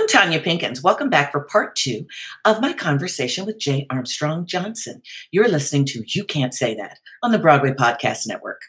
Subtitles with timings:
[0.00, 0.82] I'm Tonya Pinkins.
[0.82, 2.06] Welcome back for part two
[2.46, 5.02] of my conversation with Jay Armstrong Johnson.
[5.30, 8.62] You're listening to You Can't Say That on the Broadway Podcast Network.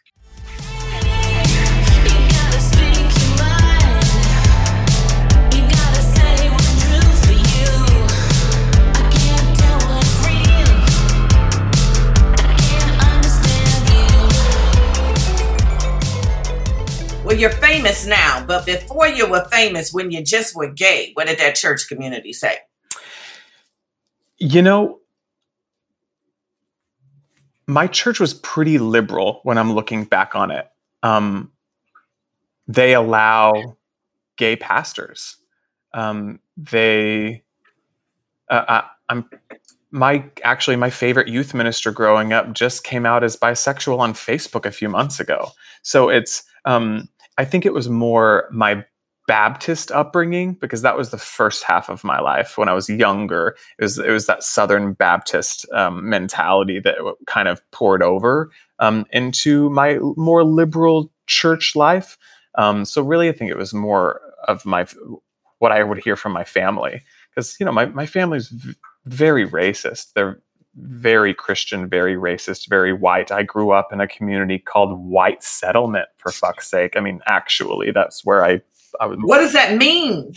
[17.31, 21.27] Well, you're famous now, but before you were famous, when you just were gay, what
[21.27, 22.57] did that church community say?
[24.37, 24.99] You know,
[27.67, 30.67] my church was pretty liberal when I'm looking back on it.
[31.03, 31.53] Um,
[32.67, 33.77] they allow
[34.35, 35.37] gay pastors.
[35.93, 37.43] Um, they,
[38.49, 39.29] uh, I, I'm
[39.91, 44.65] my actually my favorite youth minister growing up just came out as bisexual on Facebook
[44.65, 45.51] a few months ago.
[45.81, 48.85] So it's um, I think it was more my
[49.27, 53.55] Baptist upbringing because that was the first half of my life when I was younger.
[53.79, 56.95] It was it was that Southern Baptist um, mentality that
[57.27, 62.17] kind of poured over um, into my more liberal church life.
[62.57, 64.85] Um, so really, I think it was more of my
[65.59, 68.75] what I would hear from my family because you know my my family's v-
[69.05, 70.13] very racist.
[70.13, 70.41] They're
[70.75, 73.31] very Christian, very racist, very white.
[73.31, 76.95] I grew up in a community called White Settlement, for fuck's sake.
[76.95, 78.61] I mean, actually, that's where I,
[78.99, 79.17] I was.
[79.21, 80.33] What does that mean?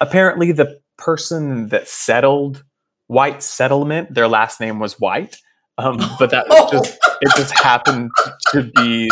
[0.00, 2.64] Apparently, the person that settled
[3.06, 5.40] White Settlement, their last name was White.
[5.78, 8.10] Um, but that was just it just happened
[8.50, 9.08] to be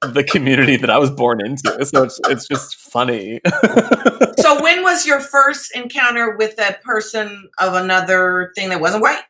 [0.00, 1.84] the community that I was born into.
[1.84, 3.40] So it's it's just funny.
[4.38, 9.22] so when was your first encounter with a person of another thing that wasn't white?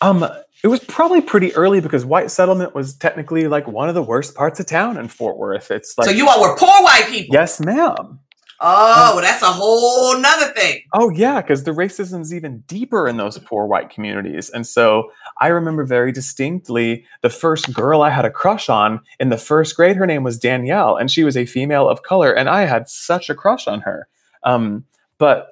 [0.00, 0.26] Um,
[0.62, 4.34] it was probably pretty early because White Settlement was technically like one of the worst
[4.34, 5.70] parts of town in Fort Worth.
[5.70, 7.34] It's like so you all were poor white people.
[7.34, 8.20] Yes, ma'am.
[8.60, 10.82] Oh, um, that's a whole nother thing.
[10.92, 14.50] Oh yeah, because the racism's even deeper in those poor white communities.
[14.50, 19.28] And so I remember very distinctly the first girl I had a crush on in
[19.28, 19.94] the first grade.
[19.94, 23.30] Her name was Danielle, and she was a female of color, and I had such
[23.30, 24.08] a crush on her.
[24.42, 24.84] Um,
[25.18, 25.50] but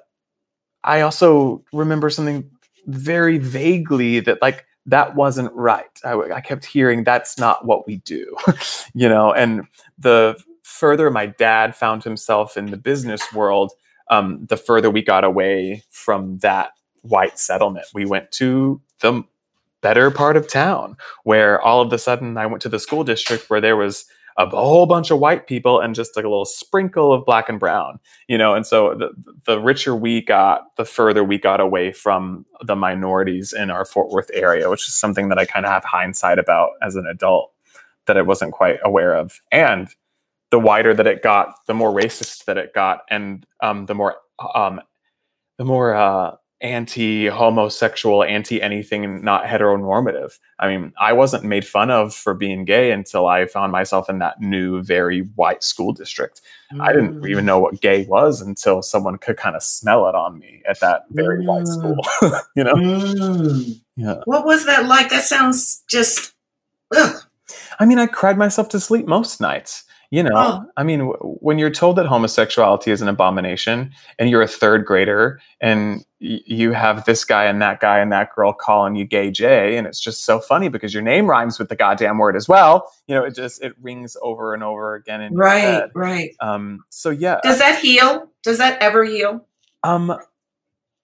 [0.83, 2.49] I also remember something
[2.87, 5.85] very vaguely that like that wasn't right.
[6.03, 8.35] I, I kept hearing that's not what we do,
[8.93, 9.33] you know.
[9.33, 9.67] And
[9.99, 13.73] the further my dad found himself in the business world,
[14.09, 16.71] um, the further we got away from that
[17.01, 17.85] white settlement.
[17.93, 19.23] We went to the
[19.81, 23.49] better part of town where all of a sudden I went to the school district
[23.49, 24.05] where there was
[24.37, 27.59] a whole bunch of white people and just like a little sprinkle of black and
[27.59, 28.53] brown, you know.
[28.53, 29.09] And so the,
[29.45, 34.09] the richer we got, the further we got away from the minorities in our Fort
[34.09, 37.51] Worth area, which is something that I kind of have hindsight about as an adult
[38.05, 39.41] that I wasn't quite aware of.
[39.51, 39.89] And
[40.51, 44.17] the wider that it got, the more racist that it got, and um, the more
[44.53, 44.81] um,
[45.57, 50.39] the more uh, anti-homosexual, anti-anything, not heteronormative.
[50.59, 54.19] I mean, I wasn't made fun of for being gay until I found myself in
[54.19, 56.41] that new, very white school district.
[56.73, 56.81] Mm.
[56.81, 60.39] I didn't even know what gay was until someone could kind of smell it on
[60.39, 61.47] me at that very mm.
[61.47, 61.97] white school.
[62.55, 62.73] you know?
[62.73, 63.79] Mm.
[63.95, 64.21] Yeah.
[64.25, 65.09] What was that like?
[65.09, 66.33] That sounds just.
[66.95, 67.21] Ugh.
[67.79, 69.83] I mean, I cried myself to sleep most nights.
[70.09, 70.65] You know, oh.
[70.77, 74.85] I mean, w- when you're told that homosexuality is an abomination and you're a third
[74.85, 79.03] grader and y- you have this guy and that guy and that girl calling you
[79.03, 82.37] gay Jay, and it's just so funny because your name rhymes with the goddamn word
[82.37, 82.89] as well.
[83.07, 85.19] You know, it just it rings over and over again.
[85.19, 86.33] In right, right.
[86.39, 87.41] Um, so yeah.
[87.43, 88.29] Does that heal?
[88.43, 89.45] Does that ever heal?
[89.83, 90.17] Um,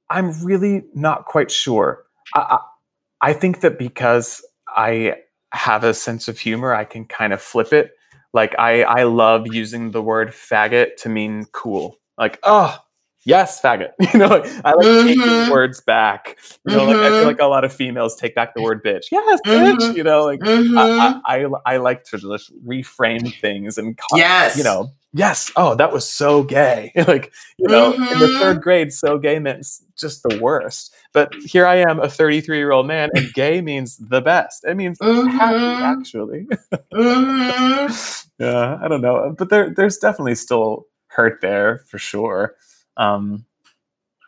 [0.10, 2.06] I'm really not quite sure.
[2.36, 5.16] I, I, I think that because I
[5.52, 7.92] have a sense of humor, I can kind of flip it
[8.34, 11.98] Like I I love using the word faggot to mean cool.
[12.18, 12.78] Like oh
[13.26, 13.92] yes faggot.
[14.14, 15.04] You know like, I like Mhm.
[15.04, 16.38] taking words back.
[16.66, 17.26] You know like I feel Mhm.
[17.28, 19.06] like a lot of females take back the word bitch.
[19.12, 19.92] Yes bitch.
[19.92, 19.96] Mhm.
[19.96, 20.78] You know like Mhm.
[20.78, 24.56] I, I, I I like to just reframe things and Yes.
[24.58, 25.52] you know yes.
[25.56, 26.92] Oh that was so gay.
[27.08, 29.66] Like you know in the third grade so gay meant
[29.98, 30.94] just the worst.
[31.14, 34.64] But here i am a 33 year old man and gay means the best.
[34.66, 35.82] It means happy Mhm.
[35.82, 36.48] actually.
[36.94, 38.28] Mhm.
[38.40, 39.36] yeah i don't know.
[39.38, 42.56] But there there's definitely still hurt there for sure.
[42.98, 43.46] Um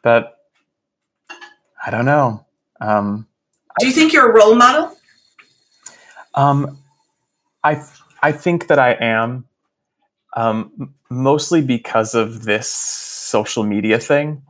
[0.03, 0.37] but
[1.85, 2.45] i don't know.
[2.81, 3.27] Um
[3.79, 4.95] Do you think you're a role model?
[6.35, 6.77] Um,
[7.63, 7.81] I
[8.21, 9.47] I think that I am,
[10.35, 14.41] um, mostly because of this social media thing.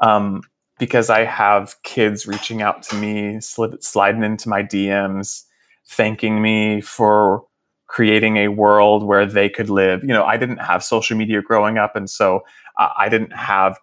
[0.00, 0.42] Um,
[0.78, 5.44] because I have kids reaching out to me, slid, sliding into my DMs,
[5.86, 7.44] thanking me for
[7.86, 10.02] creating a world where they could live.
[10.02, 12.40] You know, I didn't have social media growing up, and so
[12.80, 13.78] uh, I didn't have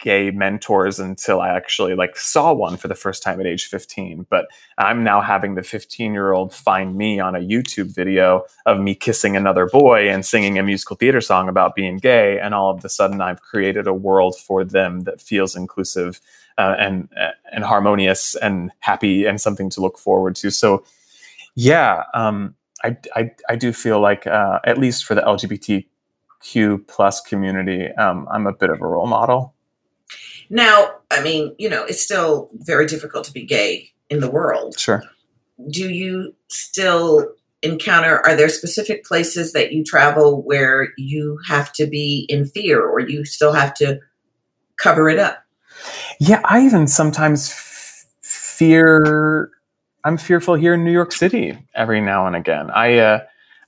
[0.00, 4.26] gay mentors until I actually like saw one for the first time at age 15.
[4.28, 4.46] But
[4.78, 8.94] I'm now having the 15 year old find me on a YouTube video of me
[8.94, 12.38] kissing another boy and singing a musical theater song about being gay.
[12.38, 16.20] And all of a sudden, I've created a world for them that feels inclusive
[16.58, 20.50] uh, and uh, and harmonious and happy and something to look forward to.
[20.50, 20.84] So,
[21.54, 27.20] yeah, um, I, I I do feel like uh, at least for the LGBTQ plus
[27.20, 29.53] community, um, I'm a bit of a role model.
[30.50, 34.78] Now, I mean, you know, it's still very difficult to be gay in the world.
[34.78, 35.02] Sure.
[35.70, 37.32] Do you still
[37.62, 42.82] encounter, are there specific places that you travel where you have to be in fear
[42.82, 44.00] or you still have to
[44.76, 45.44] cover it up?
[46.20, 49.50] Yeah, I even sometimes f- fear.
[50.04, 52.70] I'm fearful here in New York City every now and again.
[52.70, 53.20] I, uh,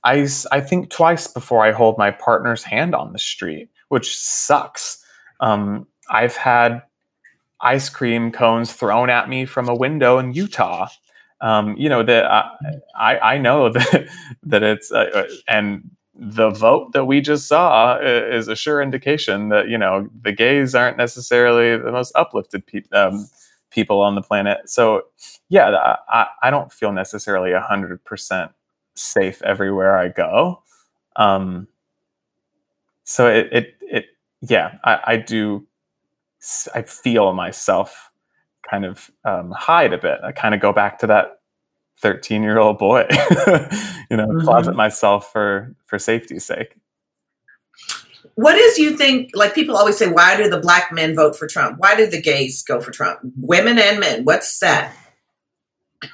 [0.03, 5.03] I I think twice before I hold my partner's hand on the street, which sucks.
[5.39, 6.83] Um, I've had
[7.59, 10.87] ice cream cones thrown at me from a window in Utah.
[11.41, 12.25] Um, you know that
[12.95, 14.09] I, I, know that
[14.43, 19.49] that it's uh, uh, and the vote that we just saw is a sure indication
[19.49, 23.27] that you know the gays aren't necessarily the most uplifted pe- um,
[23.69, 24.67] people on the planet.
[24.67, 25.03] So
[25.49, 28.51] yeah, I, I don't feel necessarily hundred percent
[28.95, 30.63] safe everywhere I go.
[31.17, 31.67] Um,
[33.03, 34.05] so it it it
[34.41, 35.66] yeah, I, I do.
[36.73, 38.11] I feel myself
[38.69, 40.19] kind of um, hide a bit.
[40.23, 41.39] I kind of go back to that
[41.99, 43.05] 13 year old boy,
[44.11, 46.75] you know, closet myself for for safety's sake.
[48.35, 51.47] What is you think, like people always say, why do the black men vote for
[51.47, 51.79] Trump?
[51.79, 53.19] Why did the gays go for Trump?
[53.35, 54.25] Women and men.
[54.25, 54.95] What's that?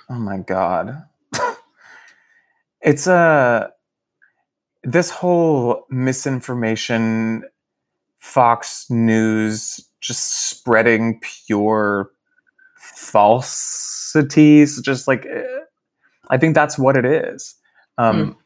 [0.09, 1.03] Oh my god.
[2.81, 3.71] it's a
[4.83, 7.44] this whole misinformation
[8.19, 12.11] Fox News just spreading pure
[12.77, 15.44] falsities just like eh,
[16.29, 17.55] I think that's what it is.
[17.97, 18.38] Um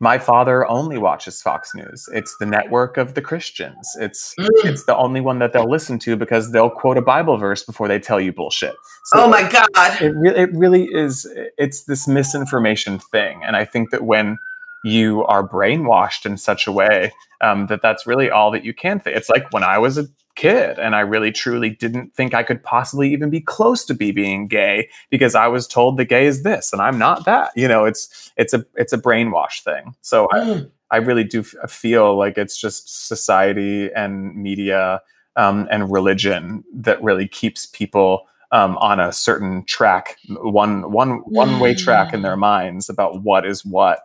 [0.00, 2.08] my father only watches Fox News.
[2.12, 3.96] It's the network of the Christians.
[4.00, 4.48] It's Mm.
[4.64, 7.86] it's the only one that they'll listen to because they'll quote a Bible verse before
[7.86, 8.74] they tell you bullshit.
[9.04, 9.68] So oh my God.
[10.02, 11.26] it really it really is
[11.56, 14.38] it's this misinformation thing and i think that when
[14.84, 18.98] you are brainwashed in such a way um, that that's really all that you can
[18.98, 22.42] think it's like when i was a kid and i really truly didn't think i
[22.42, 26.26] could possibly even be close to be being gay because i was told the gay
[26.26, 29.94] is this and i'm not that you know it's it's a it's a brainwash thing
[30.00, 30.70] so I, Mm.
[30.90, 35.00] I really do f- feel like it's just society and media
[35.36, 41.58] um, and religion that really keeps people um, on a certain track, one one one
[41.58, 44.00] way track in their minds about what is what,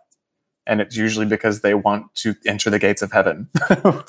[0.65, 3.49] and it's usually because they want to enter the gates of heaven.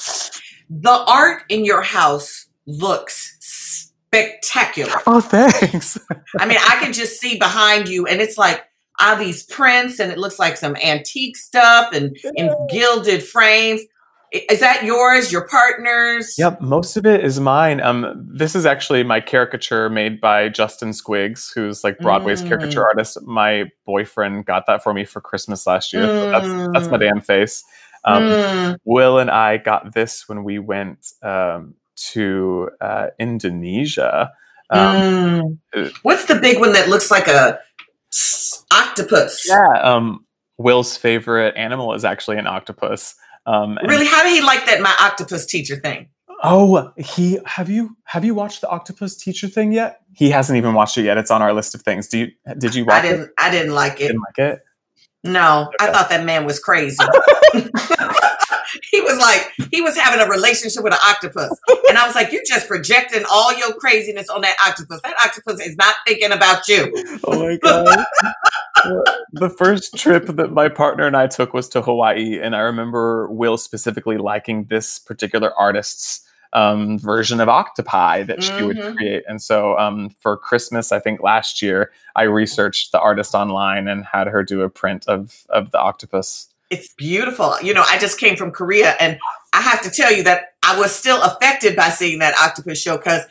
[0.70, 4.92] The art in your house looks spectacular.
[5.06, 5.98] oh, thanks.
[6.38, 8.64] I mean, I can just see behind you, and it's like
[9.00, 13.80] all these prints, and it looks like some antique stuff and in gilded frames.
[14.50, 15.32] Is that yours?
[15.32, 16.34] Your partner's?
[16.36, 17.80] Yep, most of it is mine.
[17.80, 22.48] Um, this is actually my caricature made by Justin Squigs, who's like Broadway's Mm.
[22.48, 23.16] caricature artist.
[23.22, 26.08] My boyfriend got that for me for Christmas last year.
[26.20, 27.00] So that's that's my Mm.
[27.14, 27.64] damn face.
[28.08, 28.76] Um, Mm.
[28.84, 31.74] Will and I got this when we went um,
[32.12, 34.32] to uh, Indonesia.
[34.70, 35.92] Um, Mm.
[36.02, 37.58] What's the big one that looks like a
[38.72, 39.46] octopus?
[39.48, 40.24] Yeah, um,
[40.58, 43.14] Will's favorite animal is actually an octopus.
[43.46, 44.06] Um, Really?
[44.06, 46.08] How did he like that my octopus teacher thing?
[46.42, 50.00] Oh, he have you have you watched the octopus teacher thing yet?
[50.14, 51.18] He hasn't even watched it yet.
[51.18, 52.06] It's on our list of things.
[52.06, 53.30] Do you did you watch I didn't.
[53.38, 54.04] I didn't like it?
[54.04, 54.06] it.
[54.08, 54.60] Didn't like it?
[55.28, 57.02] No, I thought that man was crazy.
[58.90, 61.58] he was like, he was having a relationship with an octopus.
[61.88, 65.00] And I was like, you're just projecting all your craziness on that octopus.
[65.02, 66.92] That octopus is not thinking about you.
[67.24, 68.04] Oh my god.
[69.32, 73.28] the first trip that my partner and I took was to Hawaii, and I remember
[73.30, 78.96] Will specifically liking this particular artist's um, version of octopi that she would Mhm.
[78.96, 79.24] create.
[79.28, 84.04] And so um, for Christmas, I think last year, I researched the artist online and
[84.04, 86.48] had her do a print of of the octopus.
[86.70, 87.56] It's beautiful.
[87.62, 89.18] You know, I just came from Korea and
[89.52, 92.96] I have to tell you that I was still affected by seeing that octopus show
[92.98, 93.22] because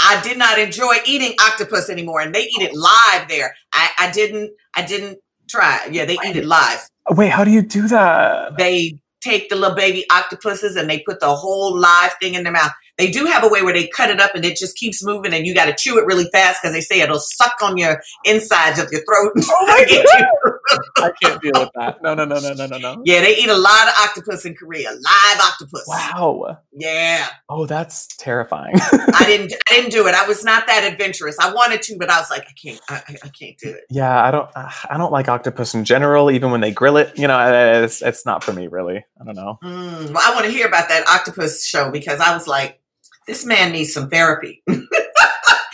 [0.00, 2.20] I did not enjoy eating octopus anymore.
[2.20, 3.54] And they eat it live there.
[3.72, 5.18] I, I didn't I didn't
[5.48, 5.88] try.
[5.90, 6.88] Yeah, they eat it live.
[7.10, 8.56] Wait, how do you do that?
[8.58, 12.52] They take the little baby octopuses and they put the whole live thing in their
[12.52, 12.72] mouth.
[12.98, 15.34] They do have a way where they cut it up and it just keeps moving
[15.34, 18.00] and you got to chew it really fast because they say it'll suck on your
[18.24, 19.32] insides of your throat.
[19.48, 20.26] Oh my Get you.
[20.96, 22.02] I can't deal with that.
[22.02, 23.02] No, no, no, no, no, no, no.
[23.04, 24.90] yeah, they eat a lot of octopus in Korea.
[24.90, 25.84] Live octopus.
[25.86, 26.58] Wow.
[26.72, 27.26] Yeah.
[27.48, 28.74] Oh, that's terrifying.
[28.76, 30.14] I didn't I didn't do it.
[30.14, 31.38] I was not that adventurous.
[31.38, 33.84] I wanted to, but I was like, I can't I, I- I can't do it.
[33.90, 34.50] yeah, I don't.
[34.56, 36.30] I don't like octopus in general.
[36.30, 39.04] Even when they grill it, you know, uh, it's it's not for me really.
[39.20, 39.58] I don't know.
[39.62, 42.80] Mm, well, I want to hear about that octopus show because I was like,
[43.26, 44.62] this man needs some therapy.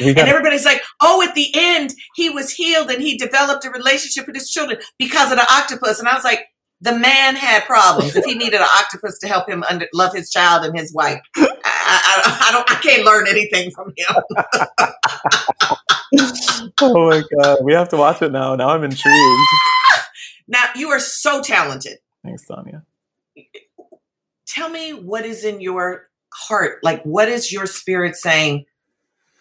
[0.00, 4.26] And everybody's like, oh, at the end, he was healed and he developed a relationship
[4.26, 6.00] with his children because of the octopus.
[6.00, 6.46] And I was like,
[6.80, 8.16] the man had problems.
[8.16, 11.20] If he needed an octopus to help him under, love his child and his wife,
[11.36, 12.68] I, I, I don't.
[12.68, 14.16] I can't learn anything from him.
[16.80, 18.56] oh my god, we have to watch it now.
[18.56, 19.16] Now I'm intrigued.
[20.48, 21.98] Now you are so talented.
[22.24, 22.82] Thanks, Tonya.
[24.46, 26.78] Tell me what is in your heart.
[26.82, 28.64] Like, what is your spirit saying?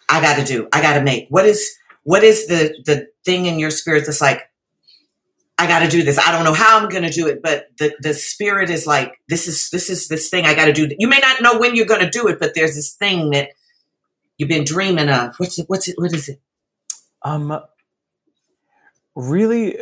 [0.08, 0.68] I got to do.
[0.72, 1.26] I got to make.
[1.30, 1.70] What is
[2.04, 4.48] what is the the thing in your spirit that's like?
[5.58, 6.18] I got to do this.
[6.18, 9.20] I don't know how I'm going to do it, but the the spirit is like,
[9.28, 10.88] this is this is this thing I got to do.
[10.98, 13.50] You may not know when you're going to do it, but there's this thing that
[14.38, 15.34] you've been dreaming of.
[15.38, 15.66] What's it?
[15.68, 15.94] What's it?
[15.98, 16.40] What is it?
[17.22, 17.60] Um,
[19.14, 19.78] really,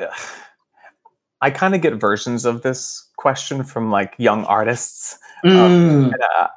[1.40, 6.12] I kind of get versions of this question from like young artists, Mm.
[6.12, 6.48] and, uh,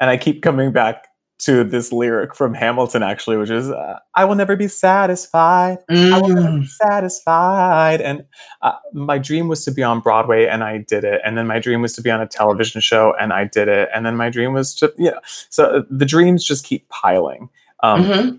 [0.00, 4.24] and I keep coming back to this lyric from Hamilton, actually, which is uh, "I
[4.24, 6.60] will never be satisfied." I will never Mm.
[6.62, 8.00] be satisfied.
[8.00, 8.24] And
[8.62, 11.20] uh, my dream was to be on Broadway, and I did it.
[11.24, 13.90] And then my dream was to be on a television show, and I did it.
[13.94, 15.18] And then my dream was to, yeah.
[15.50, 17.50] So uh, the dreams just keep piling.
[17.82, 18.38] Um, Mhm.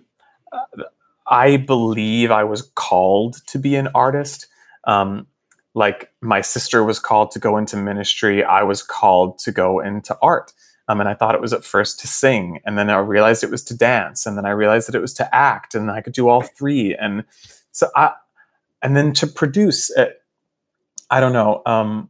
[1.29, 4.47] I believe I was called to be an artist.
[4.85, 5.27] Um,
[5.75, 10.17] like my sister was called to go into ministry, I was called to go into
[10.21, 10.51] art.
[10.87, 13.51] Um, and I thought it was at first to sing, and then I realized it
[13.51, 16.13] was to dance, and then I realized that it was to act, and I could
[16.13, 16.95] do all three.
[16.95, 17.25] And
[17.71, 18.11] so I,
[18.81, 20.21] and then to produce it.
[21.09, 21.61] I don't know.
[21.65, 22.09] Um,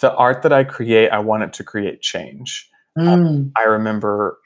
[0.00, 2.68] the art that I create, I want it to create change.
[2.98, 3.52] Mm.
[3.56, 4.38] I remember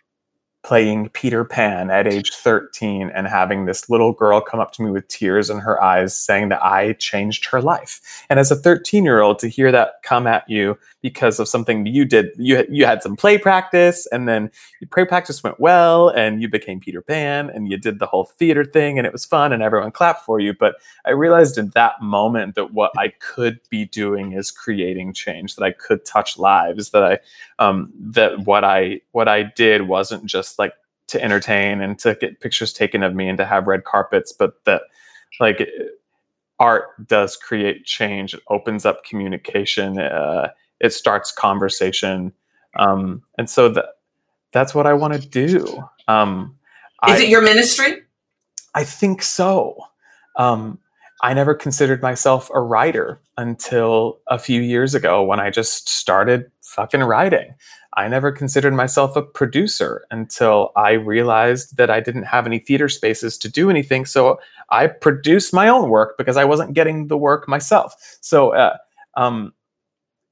[0.66, 4.90] playing Peter Pan at age 13 and having this little girl come up to me
[4.90, 8.00] with tears in her eyes saying that I changed her life.
[8.28, 11.86] And as a 13 year old, to hear that come at you because of something
[11.86, 16.08] you did, you, you had some play practice and then your play practice went well
[16.08, 19.24] and you became Peter Pan and you did the whole theater thing and it was
[19.24, 20.52] fun and everyone clapped for you.
[20.52, 25.54] But I realized in that moment that what I could be doing is creating change,
[25.54, 27.18] that I could touch lives, that I
[27.60, 30.72] um, that what I what I did wasn't just like
[31.06, 34.64] to entertain and to get pictures taken of me and to have red carpets, but
[34.64, 34.82] that
[35.38, 35.68] like
[36.58, 38.34] art does create change.
[38.34, 40.00] It opens up communication.
[40.00, 40.48] Uh,
[40.80, 42.32] it starts conversation,
[42.78, 43.86] um, and so that
[44.52, 45.82] that's what I want to do.
[46.08, 46.56] Um,
[47.08, 48.02] Is I- it your ministry?
[48.74, 49.78] I think so.
[50.36, 50.78] Um,
[51.22, 56.50] I never considered myself a writer until a few years ago when I just started
[56.60, 57.54] fucking writing.
[57.94, 62.90] I never considered myself a producer until I realized that I didn't have any theater
[62.90, 64.04] spaces to do anything.
[64.04, 67.94] So I produced my own work because I wasn't getting the work myself.
[68.20, 68.76] So uh,
[69.16, 69.54] um,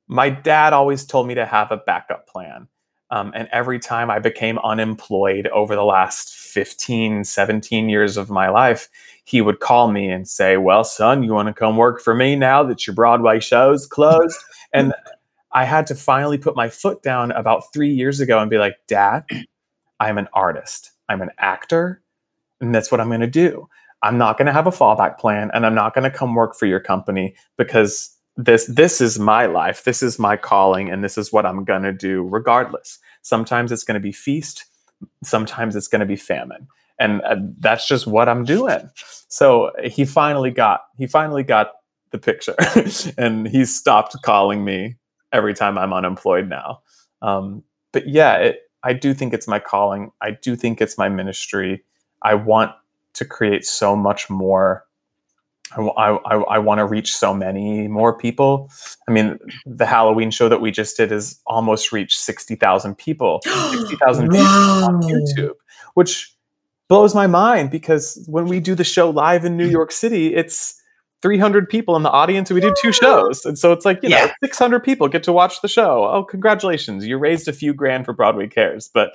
[0.08, 2.68] my dad always told me to have a backup plan.
[3.10, 8.48] Um, and every time I became unemployed over the last 15, 17 years of my
[8.48, 8.88] life,
[9.24, 12.34] he would call me and say, Well, son, you want to come work for me
[12.34, 14.38] now that your Broadway show's closed?
[14.72, 14.94] and
[15.52, 18.76] I had to finally put my foot down about three years ago and be like,
[18.88, 19.24] Dad,
[20.00, 22.02] I'm an artist, I'm an actor,
[22.60, 23.68] and that's what I'm going to do.
[24.02, 26.56] I'm not going to have a fallback plan and I'm not going to come work
[26.56, 31.16] for your company because this this is my life this is my calling and this
[31.16, 34.64] is what i'm going to do regardless sometimes it's going to be feast
[35.22, 36.66] sometimes it's going to be famine
[36.98, 38.90] and uh, that's just what i'm doing
[39.28, 41.72] so he finally got he finally got
[42.14, 42.54] the picture,
[43.18, 44.96] and he stopped calling me
[45.32, 46.80] every time I'm unemployed now.
[47.20, 50.12] Um, but yeah, it, I do think it's my calling.
[50.22, 51.82] I do think it's my ministry.
[52.22, 52.70] I want
[53.14, 54.84] to create so much more.
[55.76, 58.70] I, I, I want to reach so many more people.
[59.08, 64.28] I mean, the Halloween show that we just did has almost reached 60,000 people, 60,000
[64.28, 65.54] people on YouTube,
[65.94, 66.34] which
[66.88, 70.80] blows my mind because when we do the show live in New York City, it's
[71.22, 73.46] 300 people in the audience and we do two shows.
[73.46, 76.04] And so it's like, you know, 600 people get to watch the show.
[76.04, 77.06] Oh, congratulations.
[77.06, 78.90] You raised a few grand for Broadway Cares.
[78.92, 79.12] But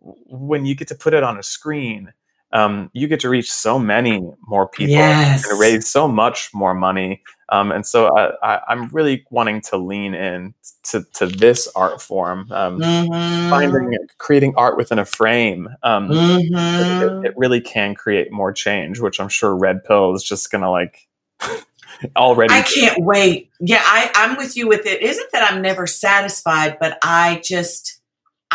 [0.00, 2.12] when you get to put it on a screen,
[2.54, 5.44] um, you get to reach so many more people Yes.
[5.50, 7.20] and raise so much more money.
[7.50, 12.00] Um, and so I, I, I'm really wanting to lean in to, to this art
[12.00, 13.50] form, um, Mhm.
[13.50, 15.68] finding creating art within a frame.
[15.82, 17.22] Um, Mhm.
[17.24, 20.70] it, it really can create more change, which I'm sure Red Pill is just gonna
[20.70, 21.08] like
[22.16, 22.54] already.
[22.54, 23.50] I can't wait.
[23.60, 25.02] Yeah, I, I'm with you with it.
[25.02, 28.00] Isn't that I'm never satisfied, but I just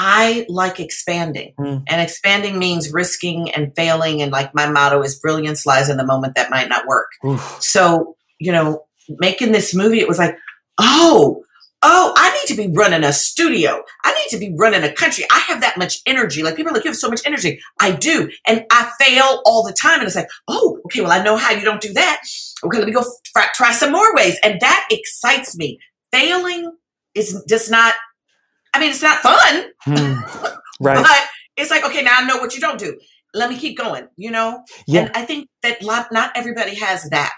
[0.01, 1.53] I like expanding.
[1.60, 1.84] Mm.
[1.89, 4.22] And expanding means risking and failing.
[4.22, 7.10] And like my motto is brilliance lies in the moment that might not work.
[7.25, 7.58] Oof.
[7.60, 10.38] So, you know, making this movie, it was like,
[10.77, 11.44] oh,
[11.82, 13.84] oh, I need to be running a studio.
[14.06, 15.25] I need to be running a country.
[15.34, 16.44] I have that much energy.
[16.44, 17.60] Like people are like, you have so much energy.
[17.82, 18.32] I do.
[18.48, 20.00] And I fail all the time.
[20.00, 22.22] And it's like, oh, okay, well, I know how you don't do that.
[22.63, 24.39] Okay, let me go f- try some more ways.
[24.44, 25.77] And that excites me.
[26.13, 26.72] Failing
[27.15, 27.96] is just not,
[28.74, 30.20] I mean, it's not fun, Hmm.
[30.80, 31.04] right.
[31.04, 32.98] but it's like, okay, now I know what you don't do.
[33.34, 34.64] Let me keep going, you know?
[34.88, 35.02] Yeah.
[35.02, 37.34] And I think that not everybody has that.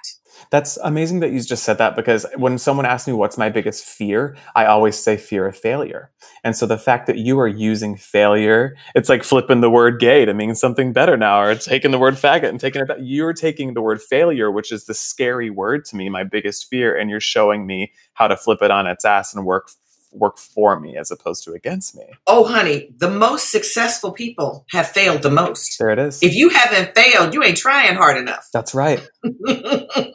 [0.49, 3.85] That's amazing that you just said that because when someone asks me what's my biggest
[3.85, 6.11] fear, I always say fear of failure.
[6.43, 10.25] And so the fact that you are using failure, it's like flipping the word gay
[10.25, 12.97] to mean something better now, or taking the word faggot and taking it back.
[13.01, 16.97] You're taking the word failure, which is the scary word to me, my biggest fear,
[16.97, 19.69] and you're showing me how to flip it on its ass and work
[20.13, 22.03] work for me as opposed to against me.
[22.27, 25.77] Oh, honey, the most successful people have failed the most.
[25.79, 26.21] There it is.
[26.21, 28.47] If you haven't failed, you ain't trying hard enough.
[28.53, 29.01] That's right.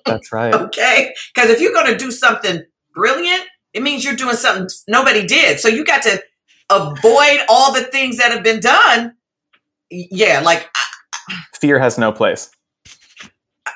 [0.07, 0.55] That's right.
[0.55, 1.15] okay?
[1.35, 2.63] Because if you're going to do something
[2.95, 3.43] brilliant,
[3.73, 5.61] it means you're doing something nobody did.
[5.61, 6.23] So you got to
[6.71, 9.15] avoid all the things that have been done.
[9.91, 10.69] Yeah, like,
[11.61, 12.51] Fear has no place.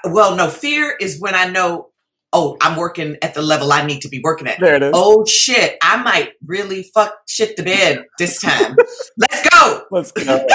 [0.05, 1.90] well, no, fear is when I know,
[2.33, 4.61] oh, I'm working at the level I need to be working at.
[4.61, 4.93] There it is.
[4.95, 8.77] Oh, shit, I might really fuck shit to bed this time.
[9.17, 9.85] Let's go.
[9.91, 10.25] Let's go.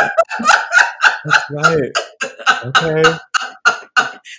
[1.25, 1.91] That's right.
[2.65, 3.03] Okay.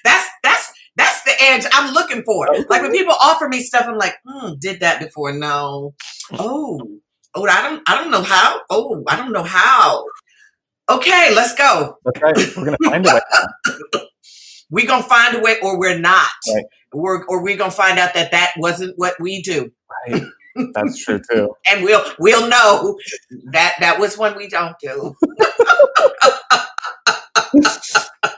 [0.04, 2.46] That's that's that's the edge I'm looking for.
[2.68, 5.32] Like when people offer me stuff, I'm like, hmm, did that before?
[5.32, 5.94] No.
[6.32, 6.80] Oh,
[7.34, 8.60] oh, I don't, I don't know how.
[8.70, 10.04] Oh, I don't know how.
[10.88, 11.96] Okay, let's go.
[12.04, 12.56] That's right.
[12.56, 14.00] We're gonna find a way.
[14.70, 16.26] We're gonna find a way, or we're not.
[16.52, 16.64] Right.
[16.96, 19.70] We're, or we're gonna find out that that wasn't what we do,
[20.08, 20.22] Right.
[20.74, 21.54] That's true too.
[21.70, 22.96] and we'll we'll know
[23.52, 25.14] that that was one we don't do.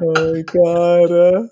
[0.00, 1.10] Oh my god.
[1.10, 1.48] uh.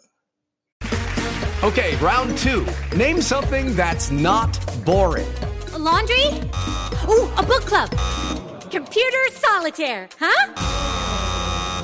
[1.66, 2.64] Okay, round two.
[2.96, 5.26] Name something that's not boring.
[5.72, 6.26] A laundry?
[7.08, 7.90] Ooh, a book club.
[8.70, 10.52] Computer solitaire, huh?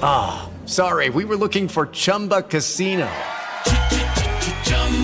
[0.04, 3.08] Ah, sorry, we were looking for Chumba Casino.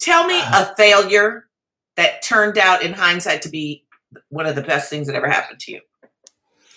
[0.00, 1.48] Tell me a failure
[1.96, 3.84] that turned out in hindsight to be
[4.28, 5.80] one of the best things that ever happened to you.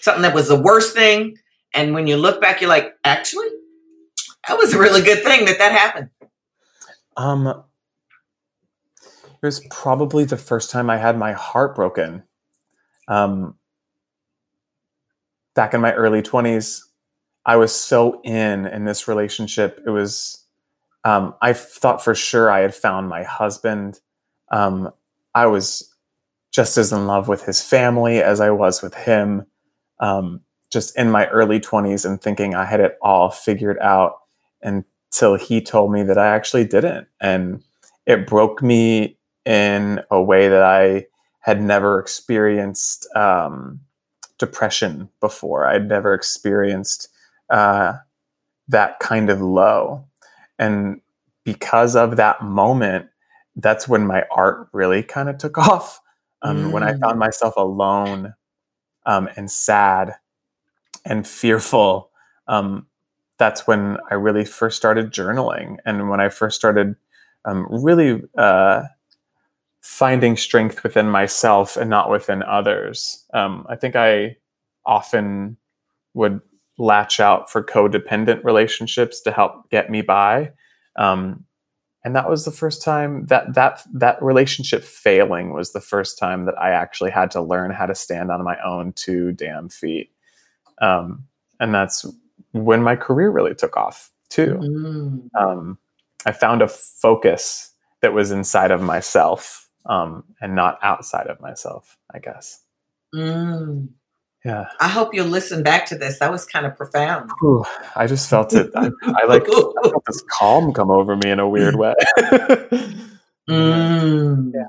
[0.02, 1.38] Something that was the worst thing,
[1.74, 3.48] and when you look back, you're like, actually,
[4.48, 6.10] that was a really good thing that that happened.
[7.16, 7.48] Um,
[9.08, 12.24] it was probably the first time I had my heart broken.
[13.08, 13.56] Um,
[15.54, 16.88] back in my early twenties,
[17.46, 19.82] I was so in in this relationship.
[19.86, 20.41] It was,
[21.04, 24.00] um, I thought for sure I had found my husband.
[24.52, 24.92] Um,
[25.34, 25.94] I was
[26.52, 29.46] just as in love with his family as I was with him.
[30.00, 34.20] Um, just in my early twenties and thinking I had it all figured out,
[34.64, 37.08] until he told me that I actually didn't.
[37.20, 37.64] And
[38.06, 41.08] it broke me in a way that I
[41.40, 43.80] had never experienced um,
[44.38, 45.66] depression before.
[45.66, 47.10] I'd never experienced
[47.50, 47.94] uh,
[48.68, 50.06] that kind of low.
[50.60, 51.02] And
[51.44, 53.08] because of that moment,
[53.56, 56.00] that's when my art really kind of took off.
[56.42, 56.72] Um, mm.
[56.72, 58.34] When I found myself alone
[59.06, 60.16] um, and sad
[61.06, 62.10] and fearful,
[62.48, 62.88] um,
[63.38, 65.78] that's when I really first started journaling.
[65.86, 66.96] And when I first started
[67.46, 68.84] um, really uh,
[69.82, 73.26] finding strength within myself and not within others.
[73.34, 74.38] Um, I think I
[74.86, 75.58] often
[76.14, 76.42] would
[76.82, 80.52] latch out for codependent relationships to help get me by.
[80.98, 81.46] Um,
[82.04, 86.46] and that was the first time that that that relationship failing was the first time
[86.46, 90.12] that I actually had to learn how to stand on my own two damn feet.
[90.82, 91.26] Um,
[91.60, 92.06] and that's
[92.54, 94.56] when my career really took off too.
[94.56, 95.30] Mm.
[95.40, 95.78] Um,
[96.26, 101.98] I found a focus that was inside of myself um, and not outside of myself,
[102.12, 102.64] I guess.
[103.14, 103.90] Mm.
[104.44, 104.66] Yeah.
[104.80, 106.20] I hope you'll listen back to this.
[106.20, 107.30] That was kind of profound.
[107.44, 107.64] Ooh,
[107.96, 108.72] I just felt it.
[108.76, 109.46] I, I like I
[109.84, 111.94] felt this calm come over me in a weird way.
[113.50, 114.52] mm.
[114.54, 114.64] Yeah.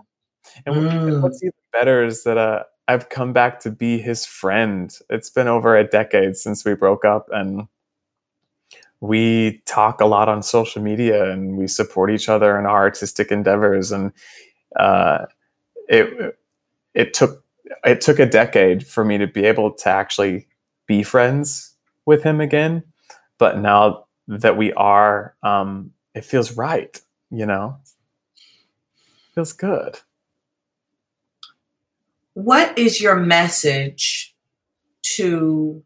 [0.66, 1.22] And mm.
[1.22, 4.94] what's even better is that uh, I've come back to be his friend.
[5.08, 7.66] It's been over a decade since we broke up, and
[9.00, 13.32] we talk a lot on social media, and we support each other in our artistic
[13.32, 13.90] endeavors.
[13.90, 14.12] And
[14.76, 15.26] uh,
[15.88, 16.38] it
[16.94, 17.41] it took
[17.84, 20.48] it took a decade for me to be able to actually
[20.86, 21.74] be friends
[22.06, 22.82] with him again.
[23.38, 27.00] But now that we are, um, it feels right.
[27.30, 27.78] You know,
[29.34, 29.98] feels good.
[32.34, 34.34] What is your message
[35.02, 35.82] to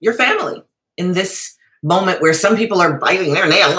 [0.00, 0.62] your family
[0.96, 3.74] in this moment where some people are biting their nails?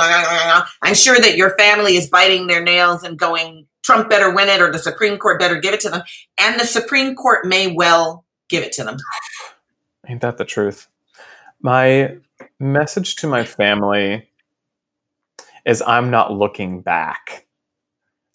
[0.81, 4.61] I'm sure that your family is biting their nails and going, Trump better win it
[4.61, 6.01] or the Supreme Court better give it to them.
[6.37, 8.97] And the Supreme Court may well give it to them.
[10.07, 10.87] Ain't that the truth?
[11.61, 12.17] My
[12.59, 14.29] message to my family
[15.65, 17.45] is I'm not looking back.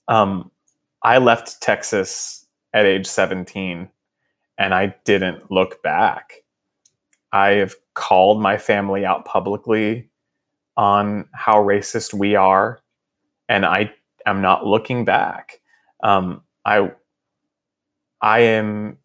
[0.09, 0.51] Um,
[1.03, 3.89] I left Texas at age 17
[4.59, 6.43] and I didn't look back.
[7.33, 10.09] I have called my family out publicly
[10.77, 12.81] on how racist we are,
[13.49, 13.93] and I
[14.27, 15.61] am not looking back.
[16.03, 16.93] Um, I
[18.21, 18.99] I am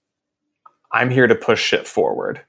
[0.91, 2.41] I'm here to push shit forward.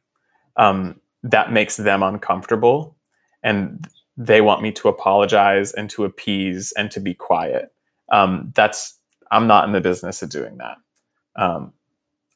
[0.57, 2.97] Um, that makes them uncomfortable,
[3.43, 7.73] and they want me to apologize and to appease and to be quiet.
[8.11, 8.99] Um, that's
[9.31, 10.77] I'm not in the business of doing that.
[11.37, 11.73] Um,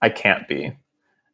[0.00, 0.76] I can't be.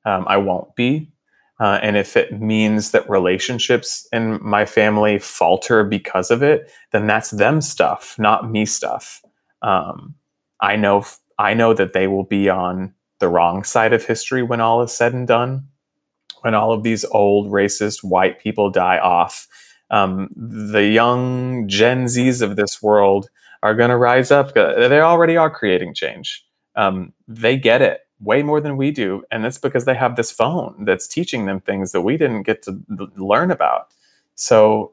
[0.04, 1.10] Um, I won't be.
[1.60, 7.06] Uh, and if it means that relationships in my family falter because of it, then
[7.06, 9.22] that's them stuff, not me stuff.
[9.62, 10.14] Um,
[10.60, 11.04] I know
[11.38, 14.92] I know that they will be on the wrong side of history when all is
[14.92, 15.66] said and done.
[16.42, 19.48] When all of these old racist white people die off,
[19.90, 23.28] um, the young Gen Zs of this world
[23.64, 24.54] are going to rise up.
[24.54, 26.44] They already are creating change.
[26.76, 30.30] Um, they get it way more than we do and that's because they have this
[30.30, 32.78] phone that's teaching them things that we didn't get to
[33.16, 33.88] learn about.
[34.34, 34.92] So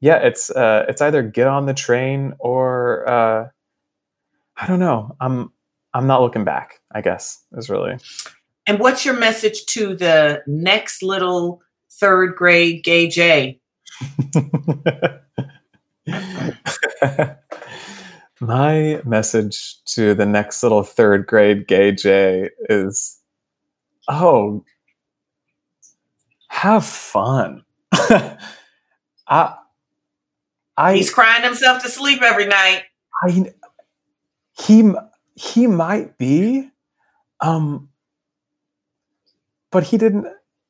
[0.00, 3.48] yeah it's uh, it's either get on the train or uh,
[4.56, 5.16] i don't know.
[5.20, 5.52] I'm
[5.94, 7.98] i'm not looking back i guess is really.
[8.68, 13.60] And what's your message to the next little third grade gay Jay
[18.40, 23.18] My message to the next little third grade gay Jay is
[24.08, 24.64] oh,
[26.48, 27.64] have fun.
[27.92, 29.54] I,
[30.76, 32.82] I, He's crying himself to sleep every night.
[33.22, 33.52] I,
[34.58, 34.92] he,
[35.34, 36.70] he might be,
[37.40, 37.88] um,
[39.70, 40.26] but he didn't.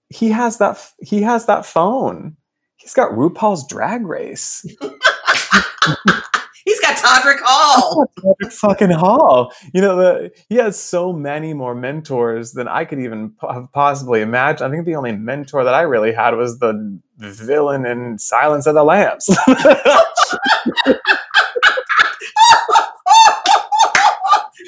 [0.09, 0.93] He has that.
[1.01, 2.37] He has that phone.
[2.77, 4.65] He's got RuPaul's Drag Race.
[7.07, 8.11] Todrick Hall.
[8.19, 9.53] Todrick fucking Hall.
[9.73, 14.23] You know, the, he has so many more mentors than I could even have possibly
[14.23, 14.67] imagine.
[14.67, 18.75] I think the only mentor that I really had was the villain in Silence of
[18.75, 19.27] the Lambs.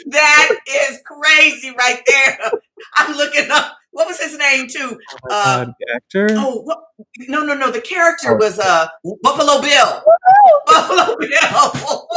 [0.06, 2.38] that is crazy right there.
[2.96, 4.96] I'm looking up what was his name too?
[5.24, 6.28] Oh uh, actor?
[6.30, 6.78] Oh, what?
[7.28, 7.72] no, no, no.
[7.72, 8.36] The character oh.
[8.36, 8.86] was uh
[9.22, 10.04] Buffalo Bill.
[10.66, 12.08] Buffalo Bill.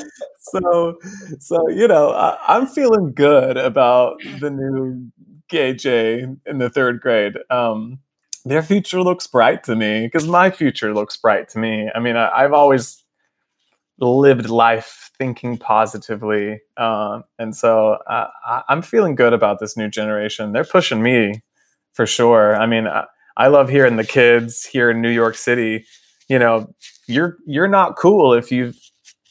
[0.40, 0.98] so,
[1.38, 5.12] so you know, I, am feeling good about the new
[5.48, 7.34] gay Jay in the third grade.
[7.50, 8.00] Um,
[8.44, 11.88] their future looks bright to me because my future looks bright to me.
[11.94, 13.04] I mean, I, I've always
[14.00, 19.88] lived life thinking positively, uh, and so uh, I, I'm feeling good about this new
[19.88, 20.52] generation.
[20.52, 21.42] They're pushing me
[21.92, 22.56] for sure.
[22.56, 23.04] I mean, I,
[23.36, 25.84] I love hearing the kids here in New York City.
[26.28, 26.74] You know,
[27.06, 28.72] you're you're not cool if you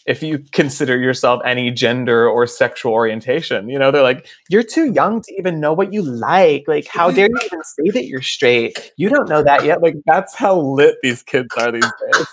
[0.08, 3.68] if you consider yourself any gender or sexual orientation.
[3.68, 6.64] You know, they're like, you're too young to even know what you like.
[6.66, 8.94] Like, how dare you even say that you're straight?
[8.96, 9.82] You don't know that yet.
[9.82, 12.26] Like, that's how lit these kids are these days.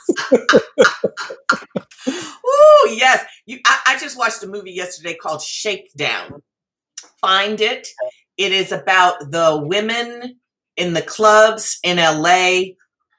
[2.09, 3.25] Ooh, yes.
[3.47, 6.43] You, I, I just watched a movie yesterday called Shakedown.
[7.21, 7.89] Find it.
[8.37, 10.39] It is about the women
[10.77, 12.75] in the clubs in LA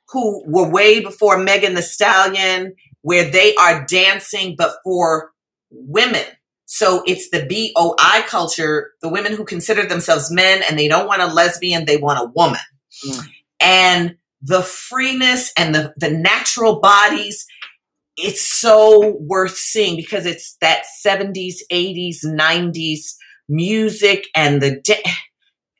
[0.09, 2.73] who were way before Megan Thee Stallion,
[3.05, 5.29] where they are dancing, but for
[5.69, 6.25] women.
[6.65, 11.21] So it's the BOI culture, the women who consider themselves men and they don't want
[11.21, 12.61] a lesbian, they want a woman.
[13.05, 13.27] Mm.
[13.61, 17.45] And the freeness and the, the natural bodies,
[18.17, 23.13] it's so worth seeing because it's that 70s, 80s, 90s
[23.47, 25.11] music and the da-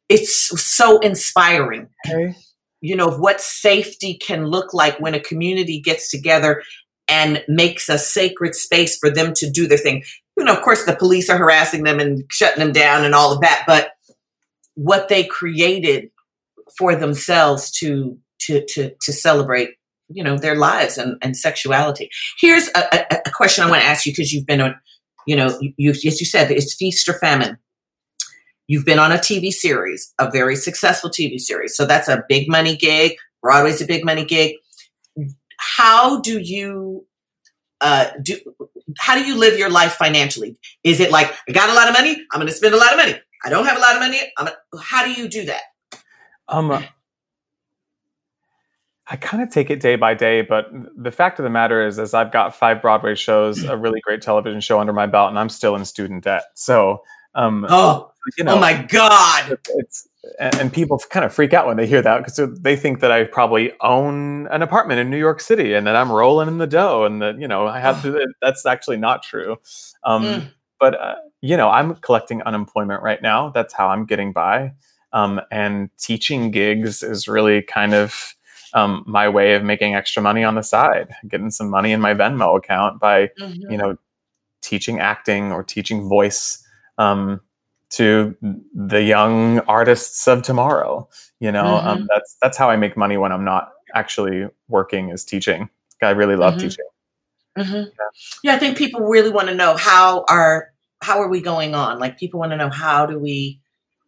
[0.09, 1.89] it's so inspiring.
[2.07, 2.35] Okay.
[2.81, 6.61] You know, what safety can look like when a community gets together
[7.07, 10.03] and makes a sacred space for them to do their thing.
[10.37, 13.31] You know, of course, the police are harassing them and shutting them down and all
[13.31, 13.91] of that, but
[14.75, 16.09] what they created
[16.77, 19.71] for themselves to to to to celebrate,
[20.09, 22.09] you know, their lives and, and sexuality.
[22.39, 24.75] Here's a, a, a question I want to ask you because you've been on,
[25.25, 27.57] you know, you, you as you said, it's feast or famine.
[28.67, 31.75] You've been on a TV series, a very successful TV series.
[31.75, 33.13] So that's a big money gig.
[33.41, 34.55] Broadway's a big money gig.
[35.65, 37.05] How do you
[37.81, 38.37] uh, do?
[38.97, 40.57] How do you live your life financially?
[40.83, 42.15] Is it like I got a lot of money?
[42.31, 43.19] I'm going to spend a lot of money.
[43.43, 44.19] I don't have a lot of money.
[44.37, 45.61] I'm gonna, how do you do that?
[46.47, 46.83] Um,
[49.07, 51.99] I kind of take it day by day, but the fact of the matter is,
[51.99, 55.37] is I've got five Broadway shows, a really great television show under my belt, and
[55.37, 56.43] I'm still in student debt.
[56.55, 57.03] So,
[57.35, 59.59] um, Oh, you know, oh my God!
[59.75, 60.07] it's
[60.39, 63.11] and, and people kind of freak out when they hear that because they think that
[63.11, 66.67] I probably own an apartment in New York City and that I'm rolling in the
[66.67, 68.25] dough and that you know I have to.
[68.41, 69.57] That's actually not true.
[70.03, 70.51] Um, Mm.
[70.79, 73.49] But uh, you know, I'm collecting unemployment right now.
[73.49, 74.73] That's how I'm getting by.
[75.13, 78.35] Um, and teaching gigs is really kind of
[78.73, 82.13] um, my way of making extra money on the side, getting some money in my
[82.13, 83.71] Venmo account by Mhm.
[83.71, 83.95] you know
[84.61, 86.61] teaching acting or teaching voice
[86.97, 87.39] um,
[87.91, 88.35] to
[88.73, 91.07] the young artists of tomorrow.
[91.39, 92.07] You know, um, Mhm.
[92.09, 95.69] that's that's how I make money when I'm not actually working is teaching.
[96.01, 96.59] I really love Mhm.
[96.59, 96.85] teaching.
[97.57, 97.91] Mhm.
[98.43, 100.71] Yeah, I think people really want to know how are
[101.01, 101.99] how are we going on.
[101.99, 103.59] Like people want to know how do we,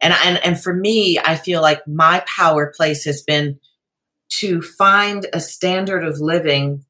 [0.01, 3.59] and and and for me, I feel like my power place has been
[4.39, 6.83] to find a standard of living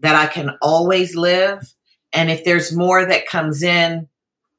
[0.00, 1.72] that I can always live,
[2.12, 4.08] and if there's more that comes in,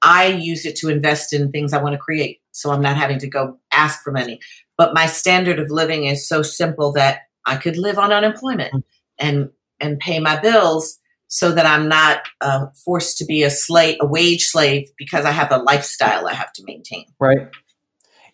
[0.01, 2.39] I use it to invest in things I want to create.
[2.51, 4.39] So I'm not having to go ask for money.
[4.77, 8.85] But my standard of living is so simple that I could live on unemployment
[9.17, 13.97] and and pay my bills so that I'm not uh, forced to be a slave,
[14.01, 17.05] a wage slave, because I have a lifestyle I have to maintain.
[17.19, 17.47] Right.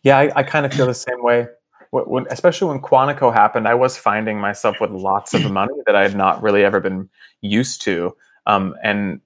[0.01, 1.47] Yeah, I, I kind of feel the same way.
[1.91, 5.95] Wh- When, especially when Quantico happened, I was finding myself with lots of money that
[5.95, 7.09] I had not really ever been
[7.41, 8.15] used to.
[8.47, 9.19] Um, and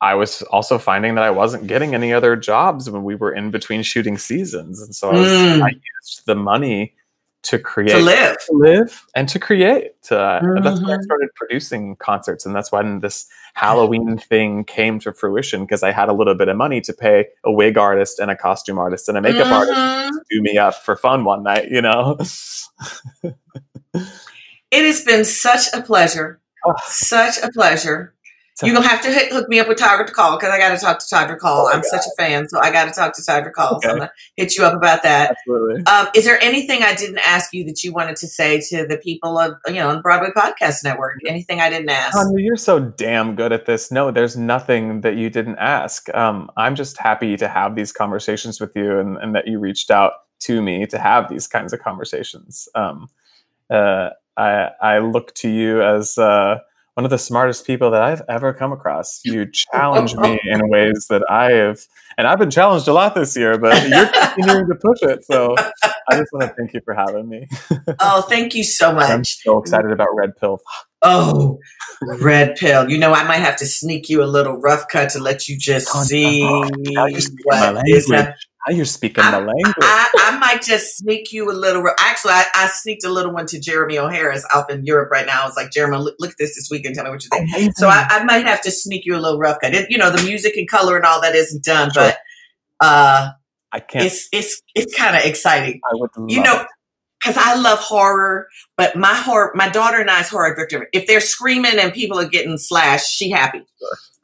[0.00, 3.50] I was also finding that I wasn't getting any other jobs when we were in
[3.50, 4.80] between shooting seasons.
[4.80, 5.62] And so I, was, Mm.
[5.62, 6.94] I used the money
[7.42, 8.36] to create, To live.
[8.46, 9.92] to live and to create.
[10.10, 11.02] Uh, and That's when I Mhm.
[11.02, 12.44] started producing concerts.
[12.46, 16.48] And that's when this Halloween thing came to fruition because I had a little bit
[16.48, 19.76] of money to pay a wig artist and a costume artist and a makeup artist
[19.78, 20.10] Mhm.
[20.10, 22.18] to do me up for fun one night, you know?
[24.70, 26.74] It has been such a pleasure, Oh.
[26.86, 28.12] such a pleasure.
[28.62, 30.78] You're gonna have to hit, hook me up with Tiger Call because I got to
[30.78, 31.66] talk to Tiger Call.
[31.66, 33.80] Oh I'm such a fan, so I got to talk to Tiger Call.
[33.82, 35.30] So I'm gonna hit you up about that.
[35.30, 35.86] Absolutely.
[35.86, 38.96] Um, is there anything I didn't ask you that you wanted to say to the
[38.96, 41.18] people of you know the Broadway Podcast Network?
[41.26, 42.16] Anything I didn't ask?
[42.34, 43.92] You're so damn good at this.
[43.92, 46.12] No, there's nothing that you didn't ask.
[46.14, 49.90] Um, I'm just happy to have these conversations with you and, and that you reached
[49.90, 52.68] out to me to have these kinds of conversations.
[52.74, 53.08] Um,
[53.70, 56.58] uh, I, I look to you as uh,
[56.98, 59.20] one of the smartest people that I've ever come across.
[59.24, 63.36] You challenge me in ways that I have, and I've been challenged a lot this
[63.36, 65.24] year, but you're continuing to push it.
[65.24, 67.46] So I just want to thank you for having me.
[68.00, 69.08] oh, thank you so much.
[69.10, 70.60] I'm so excited about Red Pill.
[71.02, 71.58] Oh,
[72.20, 72.90] red pill.
[72.90, 75.56] You know, I might have to sneak you a little rough cut to let you
[75.56, 76.42] just see
[76.76, 78.04] Now you're speaking what my language.
[78.66, 79.74] Now you're speaking my language.
[79.80, 81.84] I, I might just sneak you a little.
[82.00, 84.08] Actually, I, I sneaked a little one to Jeremy O.
[84.08, 85.42] Harris out in Europe right now.
[85.42, 86.96] I was like, Jeremy, look, look at this this weekend.
[86.96, 87.76] tell me what you think.
[87.76, 89.74] So I, I might have to sneak you a little rough cut.
[89.74, 92.02] It, you know, the music and color and all that isn't done, Sure.
[92.02, 92.18] but
[92.80, 93.30] uh,
[93.72, 94.04] I can't.
[94.04, 95.80] it's it's it's kind of exciting.
[95.84, 96.66] I would You know, it.
[97.20, 100.84] Because I love horror, but my horror, my daughter and I's horror victim.
[100.92, 103.62] If they're screaming and people are getting slashed, she happy.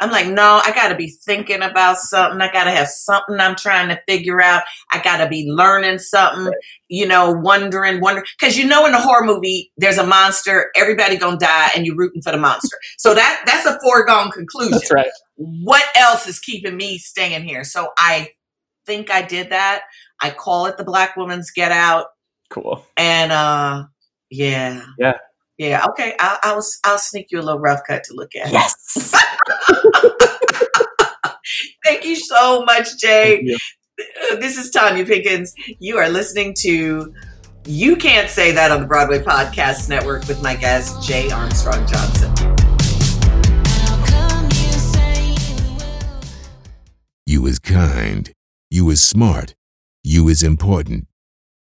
[0.01, 2.41] I'm like, no, I got to be thinking about something.
[2.41, 4.65] I got to have something I'm trying to figure out.
[4.91, 6.53] I got to be learning something,
[6.89, 8.27] you know, wondering, wondering.
[8.39, 10.71] Because you know, in a horror movie, there's a monster.
[10.77, 12.77] Everybody gonna die, and you're rooting for the monster.
[12.97, 14.73] So that that's a foregone conclusion.
[14.73, 15.11] That's right.
[15.37, 17.63] What else is keeping me staying here?
[17.63, 18.31] So I
[18.87, 19.83] think I did that.
[20.21, 22.07] I call it the Black Woman's Get Out.
[22.51, 22.85] Cool.
[22.97, 23.85] And uh
[24.31, 24.85] yeah.
[24.99, 25.19] Yeah.
[25.59, 25.85] Yeah.
[25.91, 26.15] Okay.
[26.19, 28.51] I'll I'll, I'll sneak you a little rough cut to look at.
[28.53, 29.13] Yes.
[31.85, 33.37] Thank you so much, Jay.
[33.37, 33.59] Thank you.
[34.41, 35.53] This is Tonya Pinkins.
[35.79, 37.15] You are listening to
[37.65, 42.33] You Can't Say That on the Broadway Podcast Network with my guest, Jay Armstrong Johnson.
[47.27, 48.33] You is kind.
[48.71, 49.55] You is smart.
[50.03, 51.07] You is important.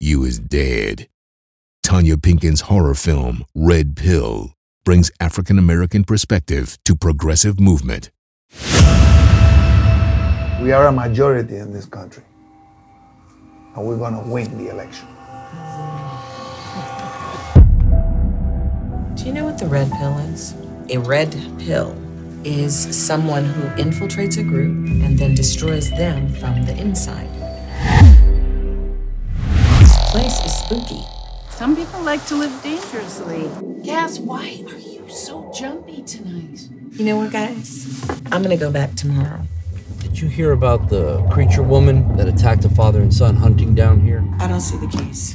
[0.05, 1.09] You is dead.
[1.83, 4.53] Tonya Pinkins' horror film, Red Pill,
[4.85, 8.11] brings African American perspective to progressive movement.
[10.61, 12.23] We are a majority in this country.
[13.75, 15.09] And we're going to win the election.
[19.17, 20.55] Do you know what the red pill is?
[20.91, 21.97] A red pill
[22.45, 27.31] is someone who infiltrates a group and then destroys them from the inside.
[30.15, 31.05] This place is spooky.
[31.51, 33.51] Some people like to live dangerously.
[33.85, 36.69] Cass, why are you so jumpy tonight?
[36.93, 38.09] You know what, guys?
[38.31, 39.41] I'm gonna go back tomorrow.
[39.99, 44.03] Did you hear about the creature woman that attacked a father and son hunting down
[44.03, 44.25] here?
[44.39, 45.35] I don't see the case.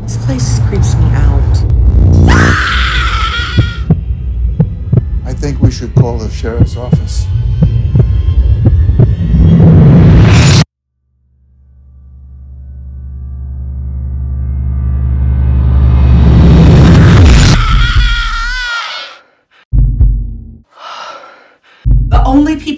[0.00, 1.56] This place creeps me out.
[5.26, 7.26] I think we should call the sheriff's office.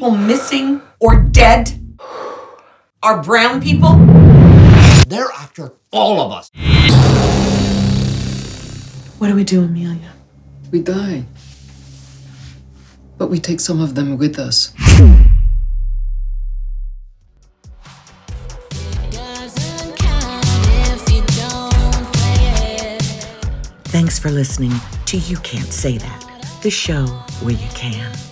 [0.01, 1.79] People missing or dead
[3.03, 3.97] are brown people?
[5.07, 6.51] They're after all of us.
[9.19, 10.13] What do we do, Amelia?
[10.71, 11.25] We die.
[13.19, 14.73] But we take some of them with us.
[23.85, 24.73] Thanks for listening
[25.05, 27.05] to You Can't Say That, the show
[27.43, 28.30] where you can.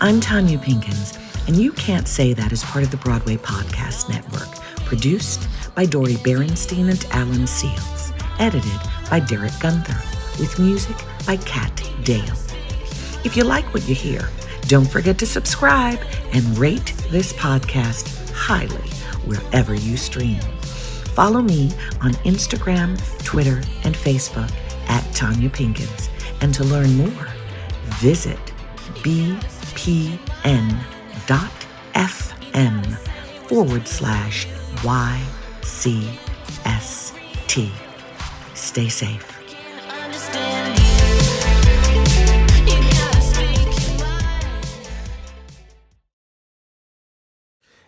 [0.00, 4.48] I'm Tonya Pinkins, and You Can't Say That is part of the Broadway Podcast Network,
[4.84, 10.00] produced by Dori Berinstein and Alan Seales, edited by Derek Gunther,
[10.38, 12.36] with music by Kat Dale.
[13.24, 14.28] If you like what you hear,
[14.68, 15.98] don't forget to subscribe
[16.32, 18.90] and rate this podcast highly
[19.26, 20.40] wherever you stream.
[21.14, 21.70] Follow me
[22.02, 24.52] on Instagram, Twitter, and Facebook
[24.88, 26.10] at Tonya Pinkins.
[26.42, 27.28] And to learn more,
[28.00, 28.38] visit
[29.86, 30.18] bpn.fm
[33.48, 34.48] forward slash
[34.82, 35.20] YCST.
[38.54, 39.35] Stay safe.